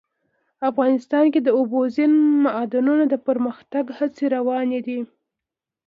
افغانستان 0.69 1.25
کې 1.33 1.39
د 1.43 1.49
اوبزین 1.59 2.13
معدنونه 2.45 3.03
د 3.09 3.15
پرمختګ 3.27 3.85
هڅې 3.97 4.25
روانې 4.35 4.79
دي. 4.87 4.99